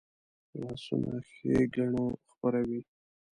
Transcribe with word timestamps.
لاسونه 0.61 1.13
ښېګڼه 1.31 2.03
خپروي 2.35 2.79